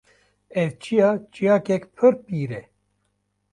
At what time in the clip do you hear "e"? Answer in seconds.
2.61-2.63